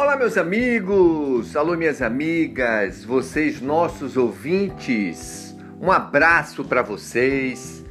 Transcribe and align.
Olá, 0.00 0.16
meus 0.16 0.38
amigos, 0.38 1.56
alô, 1.56 1.76
minhas 1.76 2.00
amigas, 2.00 3.04
vocês, 3.04 3.60
nossos 3.60 4.16
ouvintes, 4.16 5.56
um 5.80 5.90
abraço 5.90 6.62
para 6.62 6.82
vocês. 6.82 7.84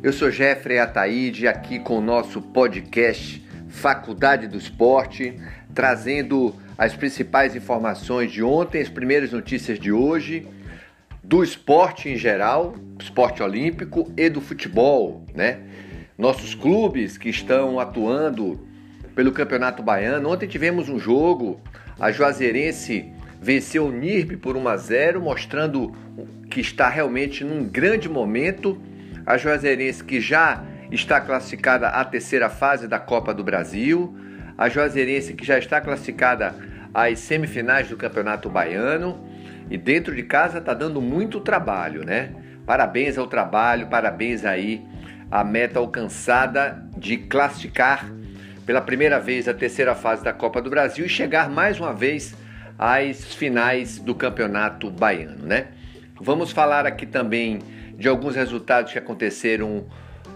Eu 0.00 0.12
sou 0.12 0.30
Jeffrey 0.30 0.78
Ataíde, 0.78 1.48
aqui 1.48 1.80
com 1.80 1.98
o 1.98 2.00
nosso 2.00 2.40
podcast 2.40 3.44
Faculdade 3.68 4.46
do 4.46 4.56
Esporte, 4.56 5.36
trazendo 5.74 6.54
as 6.78 6.94
principais 6.94 7.56
informações 7.56 8.30
de 8.30 8.40
ontem, 8.40 8.80
as 8.80 8.88
primeiras 8.88 9.32
notícias 9.32 9.80
de 9.80 9.90
hoje, 9.90 10.46
do 11.24 11.42
esporte 11.42 12.08
em 12.08 12.16
geral, 12.16 12.76
esporte 13.00 13.42
olímpico 13.42 14.12
e 14.16 14.28
do 14.28 14.40
futebol, 14.40 15.26
né? 15.34 15.58
Nossos 16.16 16.54
clubes 16.54 17.18
que 17.18 17.28
estão 17.28 17.80
atuando 17.80 18.67
pelo 19.18 19.32
Campeonato 19.32 19.82
Baiano. 19.82 20.30
Ontem 20.30 20.46
tivemos 20.46 20.88
um 20.88 20.96
jogo, 20.96 21.60
a 21.98 22.12
Juazeirense 22.12 23.12
venceu 23.42 23.86
o 23.86 23.90
NIRB 23.90 24.36
por 24.36 24.56
1 24.56 24.68
a 24.68 24.76
0, 24.76 25.20
mostrando 25.20 25.92
que 26.48 26.60
está 26.60 26.88
realmente 26.88 27.42
num 27.42 27.64
grande 27.64 28.08
momento. 28.08 28.80
A 29.26 29.36
Juazeirense 29.36 30.04
que 30.04 30.20
já 30.20 30.62
está 30.92 31.20
classificada 31.20 31.88
à 31.88 32.04
terceira 32.04 32.48
fase 32.48 32.86
da 32.86 33.00
Copa 33.00 33.34
do 33.34 33.42
Brasil. 33.42 34.16
A 34.56 34.68
Juazeirense 34.68 35.34
que 35.34 35.44
já 35.44 35.58
está 35.58 35.80
classificada 35.80 36.54
às 36.94 37.18
semifinais 37.18 37.88
do 37.88 37.96
Campeonato 37.96 38.48
Baiano. 38.48 39.18
E 39.68 39.76
dentro 39.76 40.14
de 40.14 40.22
casa 40.22 40.58
está 40.58 40.74
dando 40.74 41.00
muito 41.00 41.40
trabalho, 41.40 42.04
né? 42.04 42.30
Parabéns 42.64 43.18
ao 43.18 43.26
trabalho, 43.26 43.88
parabéns 43.88 44.44
aí 44.44 44.80
à 45.28 45.42
meta 45.42 45.80
alcançada 45.80 46.88
de 46.96 47.16
classificar 47.16 48.08
pela 48.68 48.82
primeira 48.82 49.18
vez 49.18 49.48
a 49.48 49.54
terceira 49.54 49.94
fase 49.94 50.22
da 50.22 50.30
Copa 50.30 50.60
do 50.60 50.68
Brasil 50.68 51.06
e 51.06 51.08
chegar 51.08 51.48
mais 51.48 51.80
uma 51.80 51.94
vez 51.94 52.36
às 52.78 53.32
finais 53.32 53.98
do 53.98 54.14
Campeonato 54.14 54.90
Baiano, 54.90 55.46
né? 55.46 55.68
Vamos 56.20 56.52
falar 56.52 56.84
aqui 56.84 57.06
também 57.06 57.60
de 57.96 58.06
alguns 58.06 58.36
resultados 58.36 58.92
que 58.92 58.98
aconteceram 58.98 59.86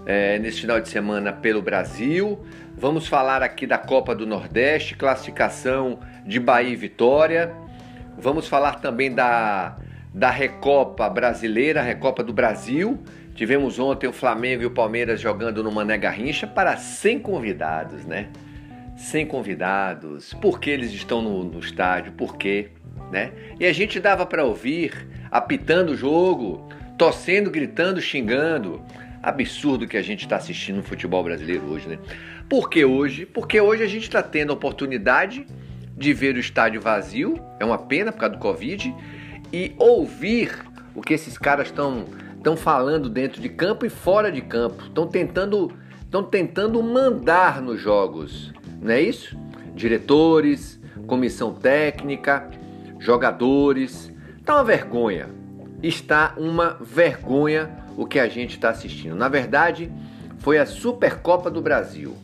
é, 0.06 0.38
nesse 0.38 0.62
final 0.62 0.80
de 0.80 0.88
semana 0.88 1.30
pelo 1.30 1.60
Brasil. 1.60 2.42
Vamos 2.74 3.06
falar 3.06 3.42
aqui 3.42 3.66
da 3.66 3.76
Copa 3.76 4.14
do 4.14 4.26
Nordeste, 4.26 4.96
classificação 4.96 5.98
de 6.24 6.40
Bahia 6.40 6.72
e 6.72 6.76
Vitória. 6.76 7.52
Vamos 8.16 8.48
falar 8.48 8.76
também 8.76 9.14
da, 9.14 9.76
da 10.14 10.30
Recopa 10.30 11.06
Brasileira, 11.10 11.82
Recopa 11.82 12.24
do 12.24 12.32
Brasil 12.32 12.98
Tivemos 13.34 13.78
ontem 13.78 14.06
o 14.06 14.12
Flamengo 14.12 14.62
e 14.62 14.66
o 14.66 14.70
Palmeiras 14.70 15.20
jogando 15.20 15.62
no 15.62 15.72
Mané 15.72 15.96
Garrincha 15.96 16.46
para 16.46 16.76
100 16.76 17.20
convidados, 17.20 18.04
né? 18.04 18.28
100 18.96 19.26
convidados. 19.26 20.34
Por 20.34 20.60
que 20.60 20.70
eles 20.70 20.92
estão 20.92 21.22
no, 21.22 21.44
no 21.44 21.58
estádio? 21.58 22.12
Por 22.12 22.36
quê? 22.36 22.68
Né? 23.10 23.32
E 23.58 23.66
a 23.66 23.72
gente 23.72 23.98
dava 23.98 24.26
para 24.26 24.44
ouvir 24.44 25.08
apitando 25.30 25.90
o 25.90 25.96
jogo, 25.96 26.68
torcendo, 26.98 27.50
gritando, 27.50 28.00
xingando. 28.00 28.82
Absurdo 29.22 29.86
que 29.86 29.96
a 29.96 30.02
gente 30.02 30.24
está 30.24 30.36
assistindo 30.36 30.76
no 30.76 30.82
futebol 30.82 31.22
brasileiro 31.22 31.64
hoje, 31.64 31.88
né? 31.88 31.98
Por 32.48 32.68
que 32.68 32.84
hoje? 32.84 33.24
Porque 33.24 33.60
hoje 33.60 33.82
a 33.82 33.86
gente 33.86 34.02
está 34.02 34.22
tendo 34.22 34.50
a 34.50 34.54
oportunidade 34.54 35.46
de 35.96 36.12
ver 36.12 36.34
o 36.34 36.40
estádio 36.40 36.80
vazio, 36.80 37.40
é 37.60 37.64
uma 37.64 37.78
pena 37.78 38.10
por 38.10 38.18
causa 38.18 38.34
do 38.34 38.40
Covid, 38.40 38.94
e 39.52 39.74
ouvir 39.78 40.50
o 40.94 41.00
que 41.00 41.14
esses 41.14 41.38
caras 41.38 41.68
estão 41.68 42.06
estão 42.42 42.56
falando 42.56 43.08
dentro 43.08 43.40
de 43.40 43.48
campo 43.48 43.86
e 43.86 43.88
fora 43.88 44.30
de 44.30 44.42
campo, 44.42 44.84
estão 44.86 45.06
tentando, 45.06 45.72
estão 46.02 46.24
tentando 46.24 46.82
mandar 46.82 47.62
nos 47.62 47.80
jogos, 47.80 48.52
não 48.80 48.92
é 48.92 49.00
isso? 49.00 49.38
Diretores, 49.76 50.80
comissão 51.06 51.54
técnica, 51.54 52.50
jogadores, 52.98 54.12
está 54.40 54.56
uma 54.56 54.64
vergonha, 54.64 55.28
está 55.82 56.34
uma 56.36 56.76
vergonha 56.80 57.70
o 57.96 58.06
que 58.06 58.18
a 58.18 58.28
gente 58.28 58.56
está 58.56 58.70
assistindo. 58.70 59.14
Na 59.14 59.28
verdade, 59.28 59.90
foi 60.38 60.58
a 60.58 60.66
Supercopa 60.66 61.48
do 61.48 61.62
Brasil 61.62 62.16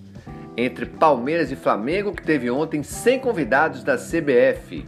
entre 0.56 0.84
Palmeiras 0.84 1.52
e 1.52 1.56
Flamengo 1.56 2.12
que 2.12 2.22
teve 2.24 2.50
ontem 2.50 2.82
100 2.82 3.20
convidados 3.20 3.84
da 3.84 3.96
CBF, 3.96 4.84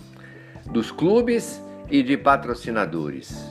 dos 0.66 0.90
clubes 0.90 1.62
e 1.88 2.02
de 2.02 2.16
patrocinadores. 2.16 3.49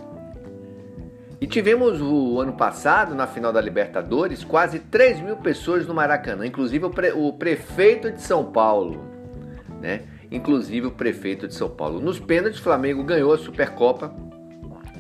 E 1.41 1.47
tivemos 1.47 2.01
o 2.01 2.41
ano 2.41 2.53
passado, 2.53 3.16
na 3.16 3.25
final 3.25 3.53
da 3.53 3.61
Libertadores, 3.61 4.44
quase 4.44 4.79
3 4.79 5.22
mil 5.22 5.38
pessoas 5.38 5.88
no 5.88 5.94
Maracanã, 5.94 6.45
inclusive 6.45 6.85
o, 6.85 6.89
pre, 6.89 7.11
o 7.13 7.31
prefeito 7.31 8.11
de 8.11 8.22
São 8.22 8.51
Paulo, 8.51 9.05
né? 9.81 10.01
Inclusive 10.29 10.88
o 10.88 10.91
prefeito 10.91 11.47
de 11.47 11.55
São 11.55 11.69
Paulo. 11.69 12.01
Nos 12.01 12.19
pênaltis, 12.19 12.59
o 12.59 12.63
Flamengo 12.63 13.03
ganhou 13.03 13.33
a 13.33 13.38
Supercopa 13.38 14.13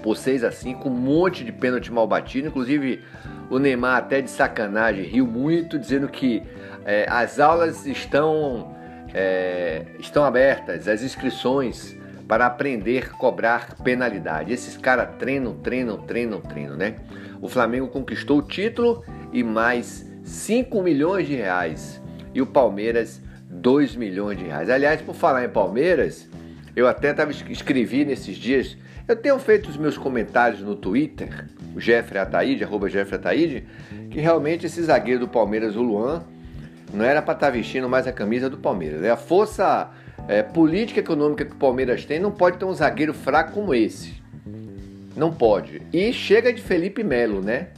por 0.01 0.15
6 0.15 0.45
a 0.45 0.51
5 0.51 0.87
um 0.87 0.91
monte 0.91 1.43
de 1.43 1.51
pênalti 1.51 1.91
mal 1.91 2.07
batido. 2.07 2.47
Inclusive, 2.47 3.03
o 3.49 3.59
Neymar, 3.59 3.97
até 3.97 4.21
de 4.21 4.29
sacanagem, 4.29 5.03
riu 5.03 5.27
muito, 5.27 5.77
dizendo 5.77 6.07
que 6.07 6.41
é, 6.85 7.05
as 7.09 7.37
aulas 7.37 7.85
estão, 7.85 8.73
é, 9.13 9.85
estão 9.99 10.23
abertas, 10.23 10.87
as 10.87 11.03
inscrições 11.03 11.98
para 12.29 12.45
aprender 12.45 13.09
a 13.11 13.17
cobrar 13.17 13.75
penalidade. 13.83 14.53
Esses 14.53 14.77
caras 14.77 15.15
treinam, 15.17 15.55
treinam, 15.55 15.97
treinam, 15.97 16.39
treinam, 16.39 16.77
né? 16.77 16.97
O 17.41 17.49
Flamengo 17.49 17.87
conquistou 17.87 18.37
o 18.37 18.41
título 18.43 19.03
e 19.33 19.43
mais 19.43 20.07
5 20.23 20.83
milhões 20.83 21.27
de 21.27 21.33
reais. 21.33 21.99
E 22.31 22.39
o 22.39 22.45
Palmeiras, 22.45 23.19
2 23.49 23.95
milhões 23.95 24.37
de 24.37 24.45
reais. 24.45 24.69
Aliás, 24.69 25.01
por 25.01 25.15
falar 25.15 25.43
em 25.43 25.49
Palmeiras, 25.49 26.29
eu 26.75 26.87
até 26.87 27.11
tava, 27.15 27.31
escrevi 27.31 28.05
nesses 28.05 28.37
dias, 28.37 28.77
eu 29.07 29.15
tenho 29.15 29.39
feito 29.39 29.67
os 29.67 29.75
meus 29.75 29.97
comentários 29.97 30.61
no 30.61 30.75
Twitter, 30.75 31.47
o 31.75 31.81
Jeffrey 31.81 32.21
Ataíde, 32.21 32.63
arroba 32.63 32.87
Jeffrey 32.87 33.17
Ataíde, 33.17 33.67
que 34.11 34.19
realmente 34.19 34.67
esse 34.67 34.83
zagueiro 34.83 35.21
do 35.21 35.27
Palmeiras, 35.27 35.75
o 35.75 35.81
Luan, 35.81 36.23
não 36.93 37.03
era 37.03 37.23
para 37.23 37.33
estar 37.33 37.47
tá 37.47 37.51
vestindo 37.51 37.89
mais 37.89 38.05
a 38.05 38.11
camisa 38.11 38.47
do 38.51 38.57
Palmeiras. 38.59 39.03
É 39.03 39.09
a 39.09 39.17
força 39.17 39.89
é, 40.29 40.43
política 40.43 40.99
econômica 40.99 41.43
que 41.43 41.53
o 41.53 41.55
Palmeiras 41.55 42.05
tem, 42.05 42.19
não 42.19 42.29
pode 42.29 42.59
ter 42.59 42.65
um 42.65 42.73
zagueiro 42.73 43.15
fraco 43.15 43.53
como 43.53 43.73
esse. 43.73 44.21
Não 45.15 45.33
pode. 45.33 45.81
E 45.91 46.13
chega 46.13 46.53
de 46.53 46.61
Felipe 46.61 47.03
Melo, 47.03 47.41
né? 47.41 47.69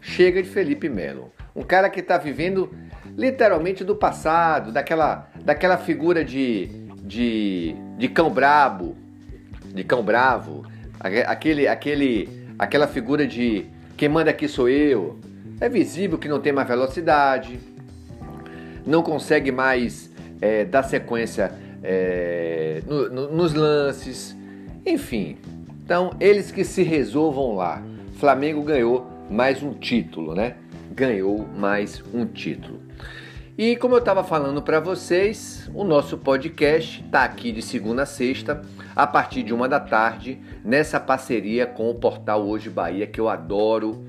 Chega 0.00 0.42
de 0.42 0.48
Felipe 0.48 0.88
Melo. 0.88 1.30
Um 1.54 1.62
cara 1.62 1.88
que 1.88 2.00
está 2.00 2.18
vivendo 2.18 2.68
literalmente 3.16 3.84
do 3.84 3.94
passado, 3.94 4.72
daquela, 4.72 5.30
daquela 5.44 5.78
figura 5.78 6.24
de, 6.24 6.66
de, 7.04 7.76
de 7.96 8.08
cão 8.08 8.28
brabo, 8.28 8.96
de 9.72 9.84
cão 9.84 10.02
bravo, 10.02 10.66
aquele, 10.98 11.68
aquele, 11.68 12.28
aquela 12.58 12.88
figura 12.88 13.24
de 13.24 13.66
quem 13.96 14.08
manda 14.08 14.30
aqui 14.30 14.48
sou 14.48 14.68
eu. 14.68 15.16
É 15.60 15.68
visível 15.68 16.18
que 16.18 16.26
não 16.26 16.40
tem 16.40 16.52
mais 16.52 16.66
velocidade, 16.66 17.60
não 18.84 19.00
consegue 19.00 19.52
mais 19.52 20.12
é, 20.40 20.64
dar 20.64 20.82
sequência 20.82 21.62
é, 21.84 22.82
no, 22.86 23.10
no, 23.10 23.32
nos 23.32 23.52
lances, 23.52 24.34
enfim. 24.86 25.36
Então, 25.84 26.12
eles 26.18 26.50
que 26.50 26.64
se 26.64 26.82
resolvam 26.82 27.54
lá. 27.54 27.82
Flamengo 28.14 28.62
ganhou 28.62 29.06
mais 29.30 29.62
um 29.62 29.74
título, 29.74 30.34
né? 30.34 30.56
Ganhou 30.90 31.46
mais 31.46 32.02
um 32.14 32.24
título. 32.24 32.82
E 33.56 33.76
como 33.76 33.94
eu 33.94 33.98
estava 33.98 34.24
falando 34.24 34.62
para 34.62 34.80
vocês, 34.80 35.70
o 35.74 35.84
nosso 35.84 36.16
podcast 36.18 37.02
está 37.04 37.22
aqui 37.22 37.52
de 37.52 37.60
segunda 37.60 38.02
a 38.02 38.06
sexta, 38.06 38.62
a 38.96 39.06
partir 39.06 39.42
de 39.42 39.52
uma 39.52 39.68
da 39.68 39.78
tarde, 39.78 40.40
nessa 40.64 40.98
parceria 40.98 41.66
com 41.66 41.90
o 41.90 41.94
portal 41.94 42.44
Hoje 42.46 42.70
Bahia, 42.70 43.06
que 43.06 43.20
eu 43.20 43.28
adoro, 43.28 44.04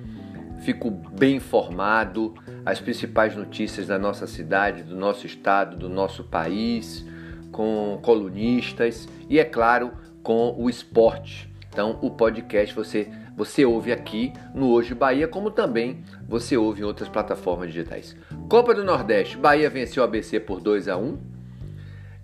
fico 0.64 0.90
bem 0.90 1.36
informado, 1.36 2.34
as 2.66 2.80
principais 2.80 3.36
notícias 3.36 3.86
da 3.86 4.00
nossa 4.00 4.26
cidade, 4.26 4.82
do 4.82 4.96
nosso 4.96 5.28
estado, 5.28 5.76
do 5.76 5.90
nosso 5.90 6.24
país 6.24 7.06
com 7.56 7.98
colunistas 8.02 9.08
e, 9.30 9.40
é 9.40 9.46
claro, 9.46 9.94
com 10.22 10.54
o 10.58 10.70
esporte. 10.70 11.50
Então, 11.70 11.98
o 12.02 12.12
podcast 12.12 12.76
você, 12.76 13.08
você 13.34 13.64
ouve 13.64 13.94
aqui 13.94 14.34
no 14.54 14.72
Hoje 14.72 14.94
Bahia, 14.94 15.26
como 15.26 15.50
também 15.50 16.04
você 16.28 16.58
ouve 16.58 16.82
em 16.82 16.84
outras 16.84 17.08
plataformas 17.08 17.72
digitais. 17.72 18.14
Copa 18.50 18.76
do 18.76 18.84
Nordeste, 18.84 19.38
Bahia 19.38 19.70
venceu 19.70 20.04
o 20.04 20.06
ABC 20.06 20.38
por 20.38 20.60
2 20.60 20.90
a 20.90 20.98
1 20.98 21.18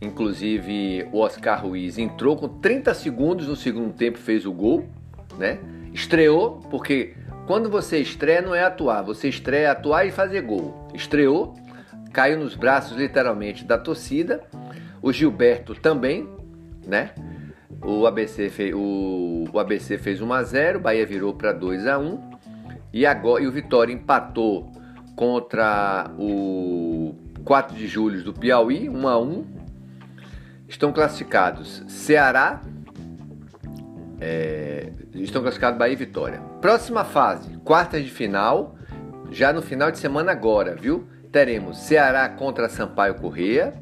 Inclusive, 0.02 1.08
o 1.14 1.20
Oscar 1.20 1.64
Ruiz 1.66 1.98
entrou 1.98 2.36
com 2.36 2.50
30 2.50 2.94
segundos 2.94 3.48
no 3.48 3.56
segundo 3.56 3.94
tempo 3.94 4.18
fez 4.18 4.46
o 4.46 4.52
gol, 4.52 4.90
né? 5.38 5.60
Estreou, 5.94 6.60
porque 6.70 7.14
quando 7.48 7.70
você 7.70 8.00
estreia 8.00 8.42
não 8.42 8.54
é 8.54 8.64
atuar, 8.64 9.02
você 9.02 9.30
estreia 9.30 9.72
atuar 9.72 10.06
e 10.06 10.12
fazer 10.12 10.42
gol. 10.42 10.90
Estreou, 10.94 11.54
caiu 12.12 12.38
nos 12.38 12.54
braços 12.54 12.98
literalmente 12.98 13.64
da 13.64 13.78
torcida 13.78 14.44
o 15.02 15.12
Gilberto 15.12 15.74
também, 15.76 16.28
né? 16.86 17.12
O 17.84 18.06
ABC, 18.06 18.50
fez, 18.50 18.74
o, 18.76 19.46
o 19.52 19.60
ABC 19.60 19.98
fez 19.98 20.22
1 20.22 20.34
a 20.34 20.44
0, 20.44 20.80
Bahia 20.80 21.06
virou 21.06 21.34
para 21.34 21.52
2 21.52 21.88
a 21.88 21.98
1 21.98 22.32
e 22.94 23.06
agora 23.06 23.44
e 23.44 23.48
o 23.48 23.52
Vitória 23.52 23.92
empatou 23.92 24.72
contra 25.16 26.12
o 26.18 27.16
4 27.44 27.76
de 27.76 27.88
julho 27.88 28.24
do 28.24 28.34
Piauí, 28.34 28.88
1 28.90 29.08
a 29.08 29.20
1. 29.20 29.46
estão 30.68 30.92
classificados 30.92 31.84
Ceará, 31.88 32.62
é, 34.20 34.92
estão 35.16 35.42
classificados 35.42 35.80
Bahia 35.80 35.94
e 35.94 35.98
Vitória. 35.98 36.40
Próxima 36.62 37.04
fase, 37.04 37.58
quartas 37.64 38.04
de 38.04 38.12
final, 38.12 38.76
já 39.32 39.52
no 39.52 39.62
final 39.62 39.90
de 39.90 39.98
semana 39.98 40.32
agora, 40.32 40.76
viu? 40.76 41.08
Teremos 41.32 41.80
Ceará 41.80 42.30
contra 42.30 42.70
Sampaio 42.70 43.16
Correia. 43.16 43.81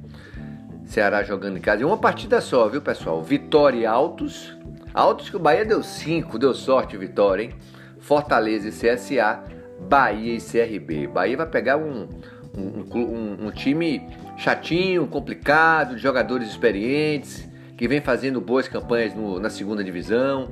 Ceará 0.89 1.21
jogando 1.21 1.55
em 1.55 1.61
casa. 1.61 1.83
E 1.83 1.85
uma 1.85 1.99
partida 1.99 2.41
só, 2.41 2.67
viu, 2.67 2.81
pessoal? 2.81 3.21
Vitória 3.21 3.77
e 3.77 3.85
Altos. 3.85 4.57
Altos 4.91 5.29
que 5.29 5.35
o 5.35 5.39
Bahia 5.39 5.63
deu 5.63 5.83
5, 5.83 6.39
deu 6.39 6.51
sorte, 6.51 6.97
Vitória, 6.97 7.43
hein? 7.43 7.53
Fortaleza 7.99 8.67
e 8.67 8.71
CSA, 8.71 9.43
Bahia 9.87 10.33
e 10.33 10.41
CRB. 10.41 11.05
Bahia 11.05 11.37
vai 11.37 11.45
pegar 11.45 11.77
um, 11.77 12.09
um, 12.57 12.97
um, 12.97 13.37
um 13.45 13.51
time 13.51 14.01
chatinho, 14.35 15.05
complicado, 15.05 15.95
de 15.95 16.01
jogadores 16.01 16.49
experientes, 16.49 17.47
que 17.77 17.87
vem 17.87 18.01
fazendo 18.01 18.41
boas 18.41 18.67
campanhas 18.67 19.13
no, 19.13 19.39
na 19.39 19.51
segunda 19.51 19.83
divisão. 19.83 20.49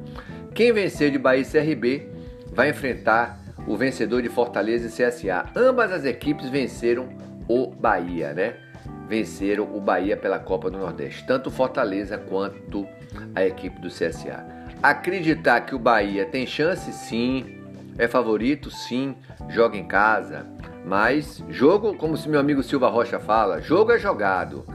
Quem 0.54 0.72
vencer 0.72 1.10
de 1.10 1.18
Bahia 1.18 1.42
e 1.42 1.46
CRB 1.46 2.10
vai 2.54 2.70
enfrentar 2.70 3.40
o 3.66 3.76
vencedor 3.76 4.22
de 4.22 4.30
Fortaleza 4.30 4.86
e 4.86 4.92
CSA. 4.92 5.48
Ambas 5.56 5.92
as 5.92 6.06
equipes 6.06 6.48
venceram 6.48 7.10
o 7.50 7.72
Bahia, 7.72 8.34
né? 8.34 8.67
Venceram 9.08 9.64
o 9.76 9.80
Bahia 9.80 10.18
pela 10.18 10.38
Copa 10.38 10.70
do 10.70 10.78
Nordeste, 10.78 11.26
tanto 11.26 11.50
Fortaleza 11.50 12.18
quanto 12.18 12.88
a 13.34 13.46
equipe 13.46 13.80
do 13.80 13.88
CSA. 13.88 14.46
Acreditar 14.84 15.62
que 15.62 15.74
o 15.74 15.80
Bahia 15.80 16.26
tem 16.26 16.46
chance, 16.46 16.92
sim, 16.92 17.58
é 17.98 18.08
favorito, 18.08 18.70
sim, 18.70 19.16
joga 19.50 19.78
em 19.78 19.88
casa, 19.88 20.46
mas 20.86 21.44
jogo, 21.50 21.96
como 21.96 22.18
se 22.18 22.30
meu 22.30 22.40
amigo 22.40 22.62
Silva 22.62 22.90
Rocha 22.90 23.20
fala, 23.20 23.62
jogo 23.62 23.92
é 23.92 24.00
jogado. 24.00 24.66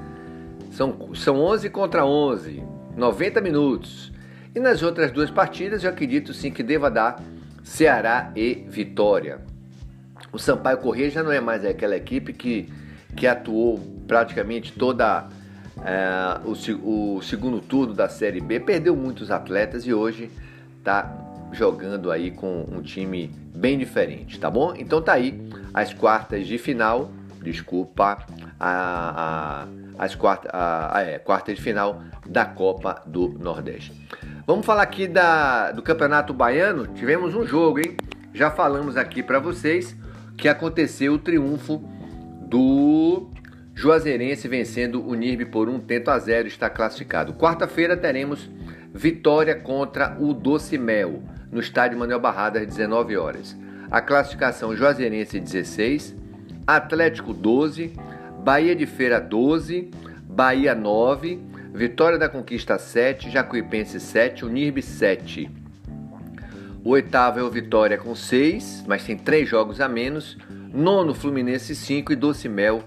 São, 0.73 1.14
são 1.14 1.38
11 1.38 1.70
contra 1.70 2.05
11, 2.05 2.62
90 2.96 3.40
minutos. 3.40 4.12
E 4.55 4.61
nas 4.61 4.82
outras 4.82 5.11
duas 5.12 5.31
partidas 5.31 5.84
eu 5.84 5.90
acredito 5.90 6.34
sim 6.34 6.50
que 6.50 6.62
deva 6.62 6.90
dar 6.90 7.23
Ceará 7.62 8.32
e 8.34 8.67
Vitória. 8.69 9.40
O 10.32 10.38
Sampaio 10.38 10.79
Corrêa 10.79 11.11
já 11.11 11.23
não 11.23 11.32
é 11.32 11.40
mais 11.40 11.64
aquela 11.64 11.96
equipe 11.96 12.32
que, 12.32 12.69
que 13.14 13.26
atuou 13.26 13.92
praticamente 14.07 14.73
toda 14.73 15.29
é, 15.85 16.41
o, 16.45 17.17
o 17.17 17.23
segundo 17.23 17.61
turno 17.61 17.95
da 17.95 18.09
Série 18.09 18.41
B, 18.41 18.61
perdeu 18.61 18.95
muitos 18.95 19.31
atletas 19.31 19.87
e 19.87 19.95
hoje 19.95 20.31
está 20.79 21.11
jogando 21.53 22.11
aí 22.11 22.31
com 22.31 22.67
um 22.71 22.81
time 22.83 23.29
bem 23.55 23.79
diferente, 23.79 24.39
tá 24.39 24.51
bom? 24.51 24.75
Então 24.77 25.01
tá 25.01 25.15
aí 25.15 25.41
as 25.73 25.93
quartas 25.93 26.47
de 26.47 26.59
final, 26.59 27.11
desculpa, 27.43 28.25
a, 28.59 29.67
a, 29.99 30.05
as 30.05 30.15
quarta, 30.15 30.49
a, 30.53 31.03
é, 31.03 31.19
quartas 31.19 31.57
de 31.57 31.63
final 31.63 32.03
da 32.27 32.45
Copa 32.45 33.03
do 33.07 33.29
Nordeste. 33.39 33.93
Vamos 34.47 34.67
falar 34.67 34.83
aqui 34.83 35.07
da, 35.07 35.73
do 35.73 35.83
Campeonato 35.83 36.33
Baiano. 36.33 36.87
Tivemos 36.89 37.35
um 37.35 37.47
jogo, 37.47 37.79
hein? 37.79 37.97
Já 38.35 38.51
falamos 38.51 38.97
aqui 38.97 39.23
para 39.23 39.39
vocês 39.39 39.95
que 40.37 40.49
aconteceu 40.49 41.15
o 41.15 41.19
triunfo 41.19 41.79
do 42.49 43.31
Juazeirense 43.75 44.47
vencendo 44.49 45.07
o 45.07 45.15
NIRB 45.15 45.47
por 45.47 45.69
um 45.69 45.81
tento 45.81 46.11
a 46.11 46.19
zero, 46.19 46.47
está 46.47 46.69
classificado. 46.69 47.33
Quarta-feira 47.33 47.97
teremos 47.97 48.51
vitória 48.95 49.55
contra 49.55 50.17
o 50.21 50.35
Doce 50.35 50.77
Mel 50.77 51.23
no 51.51 51.61
estádio 51.61 51.99
Manuel 51.99 52.21
Barrada 52.21 52.61
às 52.61 52.67
19 52.67 53.17
horas. 53.17 53.57
A 53.91 54.01
classificação 54.01 54.77
Juazeirense 54.77 55.41
16, 55.41 56.15
Atlético 56.67 57.33
12, 57.33 57.93
Bahia 58.45 58.77
de 58.77 58.87
Feira 58.87 59.21
12, 59.21 59.91
Bahia 60.23 60.75
9, 60.75 61.41
Vitória 61.75 62.19
da 62.19 62.29
Conquista 62.29 62.79
7, 62.79 63.31
Jacuipense 63.31 63.99
7, 63.99 64.45
Unirb 64.45 64.83
7. 64.83 65.51
O 66.85 66.91
oitavo 66.91 67.39
é 67.39 67.43
o 67.43 67.51
Vitória 67.51 67.97
com 67.97 68.15
6, 68.15 68.85
mas 68.87 69.05
tem 69.05 69.17
3 69.17 69.49
jogos 69.49 69.81
a 69.81 69.89
menos. 69.89 70.37
Nono, 70.73 71.15
Fluminense 71.15 71.75
5 71.75 72.13
e 72.13 72.17
Doce 72.17 72.49
Mel 72.49 72.83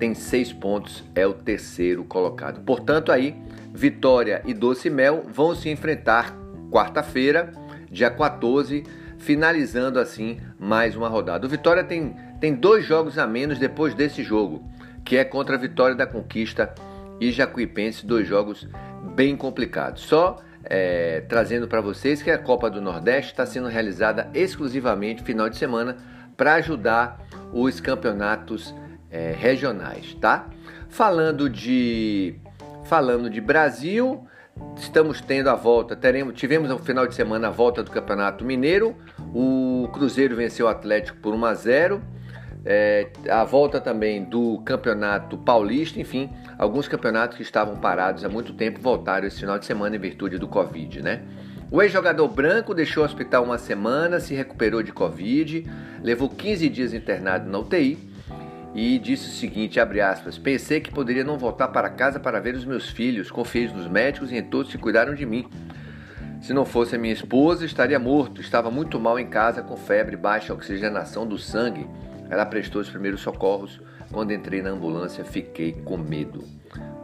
tem 0.00 0.14
6 0.14 0.54
pontos, 0.54 1.04
é 1.14 1.26
o 1.26 1.34
terceiro 1.34 2.02
colocado. 2.04 2.64
Portanto, 2.64 3.12
aí, 3.12 3.36
Vitória 3.72 4.42
e 4.46 4.54
Doce 4.54 4.88
Mel 4.88 5.24
vão 5.28 5.54
se 5.54 5.68
enfrentar 5.68 6.34
quarta-feira 6.72 7.52
dia 7.90 8.10
14, 8.10 8.84
finalizando 9.18 9.98
assim 9.98 10.40
mais 10.58 10.96
uma 10.96 11.08
rodada. 11.08 11.46
O 11.46 11.50
Vitória 11.50 11.84
tem, 11.84 12.16
tem 12.40 12.54
dois 12.54 12.86
jogos 12.86 13.18
a 13.18 13.26
menos 13.26 13.58
depois 13.58 13.94
desse 13.94 14.22
jogo, 14.22 14.64
que 15.04 15.18
é 15.18 15.24
contra 15.24 15.56
a 15.56 15.58
Vitória 15.58 15.94
da 15.94 16.06
Conquista 16.06 16.74
e 17.20 17.30
Jacuipense, 17.30 18.06
dois 18.06 18.26
jogos 18.26 18.66
bem 19.14 19.36
complicados. 19.36 20.02
Só 20.02 20.40
é, 20.64 21.20
trazendo 21.28 21.68
para 21.68 21.82
vocês 21.82 22.22
que 22.22 22.30
a 22.30 22.38
Copa 22.38 22.70
do 22.70 22.80
Nordeste 22.80 23.32
está 23.32 23.44
sendo 23.44 23.68
realizada 23.68 24.30
exclusivamente 24.32 25.22
final 25.22 25.50
de 25.50 25.58
semana 25.58 25.96
para 26.36 26.54
ajudar 26.54 27.20
os 27.52 27.80
campeonatos 27.80 28.74
é, 29.10 29.32
regionais, 29.32 30.14
tá? 30.14 30.48
Falando 30.88 31.48
de 31.48 32.34
falando 32.84 33.30
de 33.30 33.40
Brasil, 33.40 34.26
Estamos 34.76 35.20
tendo 35.20 35.48
a 35.48 35.54
volta, 35.54 35.94
teremos, 35.94 36.34
tivemos 36.34 36.68
no 36.68 36.78
final 36.78 37.06
de 37.06 37.14
semana 37.14 37.48
a 37.48 37.50
volta 37.50 37.82
do 37.82 37.90
Campeonato 37.90 38.44
Mineiro. 38.44 38.96
O 39.34 39.88
Cruzeiro 39.92 40.36
venceu 40.36 40.66
o 40.66 40.68
Atlético 40.68 41.18
por 41.18 41.34
1 41.34 41.44
a 41.44 41.54
0. 41.54 42.02
É, 42.64 43.08
a 43.28 43.44
volta 43.44 43.80
também 43.80 44.24
do 44.24 44.60
Campeonato 44.64 45.38
Paulista, 45.38 45.98
enfim, 45.98 46.30
alguns 46.58 46.86
campeonatos 46.86 47.38
que 47.38 47.42
estavam 47.42 47.76
parados 47.76 48.22
há 48.22 48.28
muito 48.28 48.52
tempo 48.52 48.80
voltaram 48.80 49.26
esse 49.26 49.40
final 49.40 49.58
de 49.58 49.64
semana 49.64 49.96
em 49.96 49.98
virtude 49.98 50.36
do 50.36 50.46
Covid, 50.46 51.00
né? 51.00 51.22
O 51.70 51.80
ex-jogador 51.80 52.28
branco 52.28 52.74
deixou 52.74 53.02
o 53.02 53.06
hospital 53.06 53.44
uma 53.44 53.56
semana, 53.56 54.20
se 54.20 54.34
recuperou 54.34 54.82
de 54.82 54.92
Covid, 54.92 55.64
levou 56.02 56.28
15 56.28 56.68
dias 56.68 56.92
internado 56.92 57.48
na 57.48 57.58
UTI 57.60 58.09
e 58.74 58.98
disse 58.98 59.28
o 59.28 59.32
seguinte, 59.32 59.80
abre 59.80 60.00
aspas, 60.00 60.38
pensei 60.38 60.80
que 60.80 60.92
poderia 60.92 61.24
não 61.24 61.36
voltar 61.36 61.68
para 61.68 61.90
casa 61.90 62.20
para 62.20 62.40
ver 62.40 62.54
os 62.54 62.64
meus 62.64 62.88
filhos, 62.88 63.30
confiei 63.30 63.66
nos 63.68 63.88
médicos 63.88 64.30
e 64.30 64.36
em 64.36 64.42
todos 64.42 64.70
que 64.70 64.78
cuidaram 64.78 65.14
de 65.14 65.26
mim. 65.26 65.48
Se 66.40 66.54
não 66.54 66.64
fosse 66.64 66.96
a 66.96 66.98
minha 66.98 67.12
esposa, 67.12 67.66
estaria 67.66 67.98
morto. 67.98 68.40
Estava 68.40 68.70
muito 68.70 68.98
mal 68.98 69.18
em 69.18 69.26
casa, 69.26 69.62
com 69.62 69.76
febre, 69.76 70.16
baixa 70.16 70.54
oxigenação 70.54 71.26
do 71.26 71.36
sangue. 71.36 71.86
Ela 72.30 72.46
prestou 72.46 72.80
os 72.80 72.88
primeiros 72.88 73.20
socorros. 73.20 73.80
Quando 74.10 74.32
entrei 74.32 74.62
na 74.62 74.70
ambulância, 74.70 75.22
fiquei 75.22 75.72
com 75.72 75.98
medo. 75.98 76.42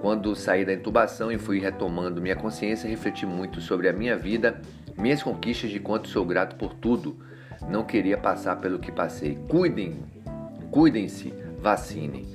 Quando 0.00 0.34
saí 0.34 0.64
da 0.64 0.72
intubação 0.72 1.30
e 1.30 1.36
fui 1.36 1.58
retomando 1.58 2.20
minha 2.20 2.34
consciência, 2.34 2.88
refleti 2.88 3.26
muito 3.26 3.60
sobre 3.60 3.88
a 3.88 3.92
minha 3.92 4.16
vida, 4.16 4.60
minhas 4.96 5.22
conquistas, 5.22 5.70
de 5.70 5.80
quanto 5.80 6.08
sou 6.08 6.24
grato 6.24 6.56
por 6.56 6.72
tudo. 6.72 7.18
Não 7.68 7.84
queria 7.84 8.16
passar 8.16 8.56
pelo 8.56 8.78
que 8.78 8.90
passei. 8.90 9.38
Cuidem, 9.48 9.98
cuidem-se 10.70 11.34
vacinem. 11.60 12.26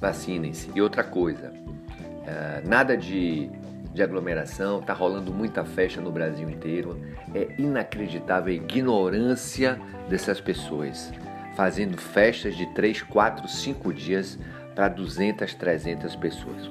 Vacinem-se. 0.00 0.70
E 0.74 0.80
outra 0.80 1.02
coisa, 1.02 1.52
uh, 1.52 2.68
nada 2.68 2.96
de, 2.96 3.50
de 3.92 4.02
aglomeração, 4.02 4.80
tá 4.80 4.92
rolando 4.92 5.32
muita 5.32 5.64
festa 5.64 6.00
no 6.00 6.12
Brasil 6.12 6.48
inteiro. 6.48 7.00
É 7.34 7.48
inacreditável 7.58 8.52
a 8.52 8.56
ignorância 8.56 9.78
dessas 10.08 10.40
pessoas 10.40 11.12
fazendo 11.58 11.96
festas 12.00 12.56
de 12.56 12.66
3, 12.66 13.02
4, 13.02 13.48
5 13.48 13.92
dias 13.92 14.38
para 14.76 14.88
200, 14.88 15.54
300 15.54 16.14
pessoas. 16.14 16.70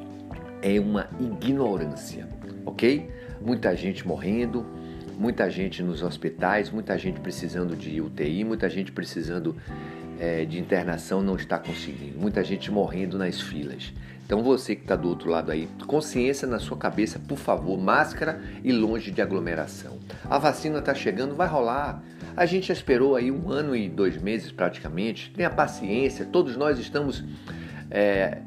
É 0.62 0.80
uma 0.80 1.10
ignorância, 1.20 2.26
ok? 2.66 3.12
Muita 3.42 3.76
gente 3.76 4.08
morrendo, 4.08 4.66
muita 5.20 5.50
gente 5.50 5.84
nos 5.84 6.02
hospitais, 6.02 6.70
muita 6.70 6.98
gente 6.98 7.20
precisando 7.20 7.76
de 7.76 8.00
UTI, 8.00 8.46
muita 8.46 8.70
gente 8.70 8.94
precisando 8.94 9.58
é, 10.20 10.46
de 10.46 10.60
internação 10.60 11.22
não 11.22 11.36
está 11.36 11.58
conseguindo. 11.58 12.20
Muita 12.20 12.44
gente 12.44 12.72
morrendo 12.72 13.18
nas 13.18 13.40
filas. 13.40 13.94
Então 14.26 14.44
você 14.44 14.76
que 14.76 14.82
está 14.82 14.96
do 14.96 15.08
outro 15.08 15.30
lado 15.30 15.52
aí, 15.52 15.70
consciência 15.86 16.46
na 16.46 16.60
sua 16.60 16.76
cabeça, 16.76 17.18
por 17.18 17.38
favor, 17.38 17.80
máscara 17.80 18.42
e 18.62 18.74
longe 18.74 19.10
de 19.10 19.22
aglomeração. 19.22 19.98
A 20.30 20.38
vacina 20.38 20.80
está 20.80 20.94
chegando, 20.94 21.34
vai 21.34 21.48
rolar. 21.48 22.04
A 22.36 22.46
gente 22.46 22.70
esperou 22.70 23.16
aí 23.16 23.32
um 23.32 23.50
ano 23.50 23.74
e 23.74 23.88
dois 23.88 24.22
meses 24.22 24.52
praticamente. 24.52 25.32
Tenha 25.32 25.50
paciência, 25.50 26.26
todos 26.26 26.58
nós 26.58 26.78
estamos, 26.78 27.24
é, 27.90 28.40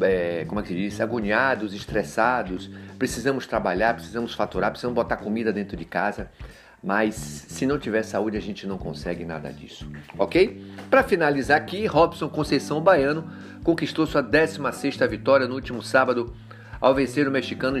é, 0.00 0.44
como 0.48 0.58
é 0.58 0.62
que 0.64 0.70
se 0.70 0.74
diz, 0.74 1.00
agoniados, 1.00 1.72
estressados. 1.72 2.68
Precisamos 2.98 3.46
trabalhar, 3.46 3.94
precisamos 3.94 4.34
faturar, 4.34 4.72
precisamos 4.72 4.96
botar 4.96 5.18
comida 5.18 5.52
dentro 5.52 5.76
de 5.76 5.84
casa 5.84 6.28
mas 6.82 7.14
se 7.14 7.66
não 7.66 7.78
tiver 7.78 8.02
saúde 8.02 8.36
a 8.36 8.40
gente 8.40 8.66
não 8.66 8.78
consegue 8.78 9.24
nada 9.24 9.52
disso, 9.52 9.90
ok? 10.16 10.64
Para 10.88 11.02
finalizar 11.02 11.56
aqui, 11.56 11.86
Robson 11.86 12.28
Conceição 12.28 12.80
Baiano 12.80 13.28
conquistou 13.64 14.06
sua 14.06 14.22
16ª 14.22 15.06
vitória 15.08 15.46
no 15.46 15.54
último 15.54 15.82
sábado 15.82 16.32
ao 16.80 16.94
vencer 16.94 17.26
o 17.26 17.30
mexicano 17.30 17.78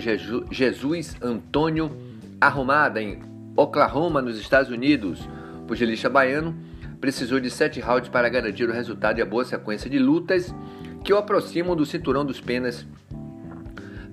Jesus 0.50 1.16
Antônio 1.22 1.96
Arrumada 2.40 3.00
em 3.02 3.20
Oklahoma, 3.56 4.22
nos 4.22 4.38
Estados 4.38 4.70
Unidos. 4.70 5.28
O 5.62 5.66
pugilista 5.66 6.08
baiano 6.08 6.56
precisou 7.00 7.40
de 7.40 7.50
sete 7.50 7.80
rounds 7.80 8.08
para 8.08 8.28
garantir 8.28 8.68
o 8.68 8.72
resultado 8.72 9.18
e 9.18 9.22
a 9.22 9.26
boa 9.26 9.44
sequência 9.44 9.90
de 9.90 9.98
lutas 9.98 10.54
que 11.02 11.12
o 11.12 11.16
aproximam 11.16 11.74
do 11.74 11.86
cinturão 11.86 12.24
dos 12.24 12.40
penas 12.40 12.86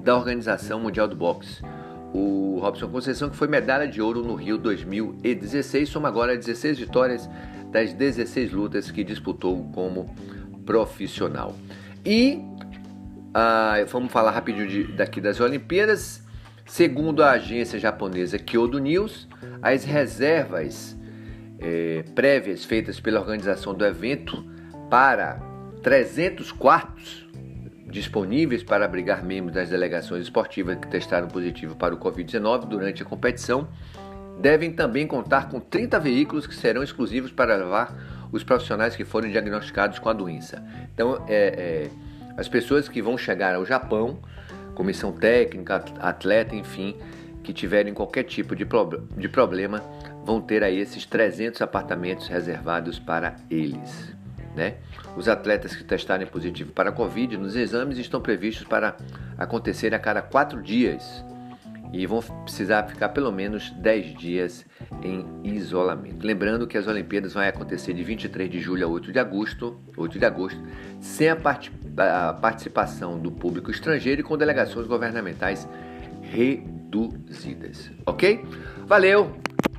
da 0.04 0.16
Organização 0.16 0.80
Mundial 0.80 1.08
do 1.08 1.16
Boxe. 1.16 1.64
O 2.18 2.60
Robson 2.62 2.88
Conceição, 2.88 3.30
que 3.30 3.36
foi 3.36 3.50
medalha 3.50 3.86
de 3.86 4.02
ouro 4.02 4.24
no 4.24 4.36
Rio 4.36 4.58
2016, 4.58 5.90
soma 5.90 6.08
agora 6.08 6.38
16 6.38 6.80
vitórias 6.80 7.30
das 7.74 7.92
16 7.92 8.54
lutas 8.54 8.90
que 8.90 9.04
disputou 9.04 9.70
como 9.74 10.16
profissional. 10.66 11.54
E 12.06 12.40
ah, 13.34 13.84
vamos 13.90 14.14
falar 14.14 14.32
rapidinho 14.32 14.66
de, 14.66 14.84
daqui 14.94 15.20
das 15.20 15.42
Olimpíadas. 15.42 16.24
Segundo 16.66 17.22
a 17.22 17.32
agência 17.32 17.78
japonesa 17.78 18.40
Kyodo 18.40 18.80
News, 18.80 19.28
as 19.62 19.84
reservas 19.84 20.98
eh, 21.60 22.06
prévias 22.16 22.64
feitas 22.64 22.98
pela 22.98 23.20
organização 23.20 23.74
do 23.74 23.86
evento 23.86 24.42
para 24.90 25.38
300 25.84 26.54
quartos 26.54 27.25
disponíveis 27.96 28.62
para 28.62 28.84
abrigar 28.84 29.24
membros 29.24 29.56
das 29.56 29.70
delegações 29.70 30.24
esportivas 30.24 30.78
que 30.78 30.88
testaram 30.88 31.30
positivo 31.30 31.76
para 31.78 31.96
o 31.96 31.98
Covid-19 31.98 32.68
durante 32.68 33.02
a 33.02 33.06
competição 33.06 33.70
devem 34.38 34.70
também 34.74 35.08
contar 35.08 35.48
com 35.48 35.62
30 35.62 35.98
veículos 35.98 36.46
que 36.46 36.54
serão 36.54 36.84
exclusivos 36.84 37.32
para 37.32 37.56
levar 37.56 37.96
os 38.34 38.44
profissionais 38.44 38.98
que 38.98 39.06
forem 39.06 39.32
diagnosticados 39.32 39.98
com 39.98 40.10
a 40.10 40.14
doença. 40.14 40.62
Então, 40.94 41.24
é, 41.26 41.88
é, 41.88 41.90
as 42.38 42.50
pessoas 42.50 42.90
que 42.90 43.02
vão 43.02 43.18
chegar 43.18 43.56
ao 43.56 43.66
Japão, 43.66 44.20
comissão 44.74 45.14
técnica, 45.14 45.82
atleta, 46.00 46.54
enfim, 46.54 46.98
que 47.42 47.54
tiverem 47.54 47.94
qualquer 47.94 48.24
tipo 48.24 48.58
de, 48.58 48.66
pro, 48.66 49.08
de 49.16 49.30
problema, 49.30 49.82
vão 50.26 50.42
ter 50.42 50.64
aí 50.64 50.78
esses 50.80 51.06
300 51.06 51.62
apartamentos 51.62 52.28
reservados 52.28 53.00
para 53.00 53.38
eles. 53.50 54.14
Né? 54.56 54.76
Os 55.18 55.28
atletas 55.28 55.76
que 55.76 55.84
testarem 55.84 56.26
positivo 56.26 56.72
para 56.72 56.90
a 56.90 56.94
Covid 56.94 57.36
nos 57.38 57.56
exames 57.56 57.98
estão 57.98 58.22
previstos 58.22 58.66
para 58.66 58.96
acontecer 59.38 59.94
a 59.94 60.00
cada 60.00 60.22
quatro 60.22 60.62
dias 60.62 61.24
e 61.92 62.06
vão 62.06 62.22
precisar 62.44 62.84
ficar 62.84 63.10
pelo 63.10 63.32
menos 63.32 63.70
10 63.72 64.18
dias 64.18 64.66
em 65.02 65.26
isolamento. 65.44 66.26
Lembrando 66.26 66.68
que 66.68 66.78
as 66.78 66.88
Olimpíadas 66.88 67.34
vão 67.34 67.44
acontecer 67.44 67.94
de 67.94 68.04
23 68.04 68.50
de 68.50 68.60
julho 68.60 68.86
a 68.86 68.90
8 68.90 69.12
de 69.12 69.20
agosto, 69.20 69.80
8 69.96 70.20
de 70.20 70.26
agosto, 70.26 70.62
sem 71.00 71.30
a, 71.30 71.36
part 71.36 71.72
a 71.98 72.34
participação 72.34 73.18
do 73.18 73.32
público 73.32 73.72
estrangeiro 73.72 74.22
e 74.22 74.24
com 74.24 74.38
delegações 74.38 74.88
governamentais 74.88 75.68
reduzidas. 76.22 77.92
Ok? 78.06 78.44
Valeu! 78.86 79.38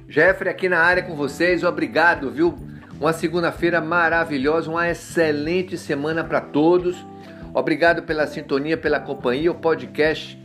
Jeffrey 0.08 0.50
aqui 0.50 0.68
na 0.68 0.78
área 0.78 1.02
com 1.02 1.16
vocês, 1.16 1.64
obrigado, 1.64 2.30
viu? 2.30 2.56
Uma 2.98 3.12
segunda-feira 3.12 3.78
maravilhosa, 3.78 4.70
uma 4.70 4.88
excelente 4.88 5.76
semana 5.76 6.24
para 6.24 6.40
todos. 6.40 6.96
Obrigado 7.52 8.02
pela 8.02 8.26
sintonia, 8.26 8.76
pela 8.76 8.98
companhia. 8.98 9.50
O 9.50 9.54
podcast 9.54 10.40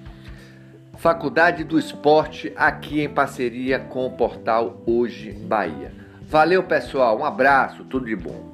Faculdade 0.98 1.64
do 1.64 1.80
Esporte, 1.80 2.52
aqui 2.58 3.02
em 3.02 3.10
parceria 3.10 3.80
com 3.80 4.06
o 4.06 4.12
portal 4.12 4.84
Hoje 4.86 5.32
Bahia. 5.32 5.94
Valeu, 6.24 6.62
pessoal. 6.64 7.20
Um 7.20 7.26
abraço, 7.26 7.86
tudo 7.86 8.06
de 8.06 8.18
bom. 8.18 8.51